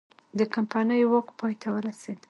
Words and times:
د 0.37 0.39
کمپنۍ 0.53 1.01
واک 1.11 1.27
پای 1.39 1.53
ته 1.61 1.67
ورسید. 1.75 2.17